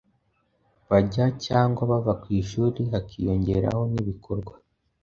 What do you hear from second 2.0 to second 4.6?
ku ishuri hakiyongeraho n’ibikorwa